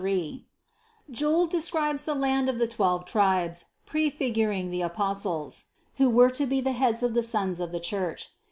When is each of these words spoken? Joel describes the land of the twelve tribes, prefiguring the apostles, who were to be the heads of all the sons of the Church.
Joel 1.11 1.45
describes 1.45 2.05
the 2.05 2.15
land 2.15 2.49
of 2.49 2.57
the 2.57 2.65
twelve 2.67 3.05
tribes, 3.05 3.65
prefiguring 3.85 4.71
the 4.71 4.81
apostles, 4.81 5.65
who 5.97 6.09
were 6.09 6.31
to 6.31 6.47
be 6.47 6.59
the 6.59 6.71
heads 6.71 7.03
of 7.03 7.11
all 7.11 7.13
the 7.13 7.21
sons 7.21 7.59
of 7.59 7.71
the 7.71 7.79
Church. 7.79 8.31